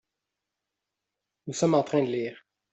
Nous 1.45 1.53
sommes 1.53 1.75
en 1.75 1.83
train 1.83 2.01
de 2.01 2.07
lire. 2.09 2.39